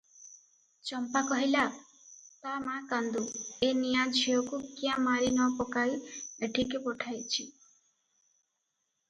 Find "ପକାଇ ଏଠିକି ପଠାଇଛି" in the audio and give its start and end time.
5.61-7.49